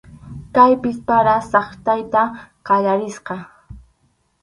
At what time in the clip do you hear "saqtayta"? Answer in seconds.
1.51-2.23